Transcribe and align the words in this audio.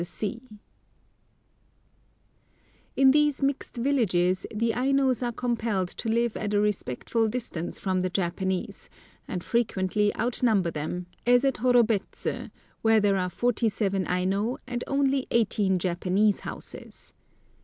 [Picture: 0.03 0.25
Aino 0.25 0.33
Store 0.33 0.41
House 0.41 0.41
at 0.49 0.57
Horobets] 0.63 2.95
In 3.03 3.11
these 3.11 3.43
mixed 3.43 3.77
villages 3.77 4.47
the 4.51 4.71
Ainos 4.71 5.21
are 5.21 5.31
compelled 5.31 5.89
to 5.89 6.09
live 6.09 6.35
at 6.35 6.55
a 6.55 6.59
respectful 6.59 7.27
distance 7.27 7.77
from 7.77 8.01
the 8.01 8.09
Japanese, 8.09 8.89
and 9.27 9.43
frequently 9.43 10.11
out 10.15 10.41
number 10.41 10.71
them, 10.71 11.05
as 11.27 11.45
at 11.45 11.57
Horobets, 11.57 12.49
where 12.81 12.99
there 12.99 13.17
are 13.17 13.29
forty 13.29 13.69
seven 13.69 14.07
Aino 14.07 14.57
and 14.65 14.83
only 14.87 15.27
eighteen 15.29 15.77
Japanese 15.77 16.39
houses. 16.39 17.13